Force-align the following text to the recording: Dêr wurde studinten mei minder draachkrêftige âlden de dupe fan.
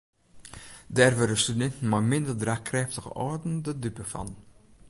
Dêr 0.95 1.13
wurde 1.19 1.37
studinten 1.43 1.85
mei 1.91 2.03
minder 2.11 2.35
draachkrêftige 2.41 3.11
âlden 3.27 3.55
de 3.65 3.73
dupe 3.83 4.03
fan. 4.11 4.29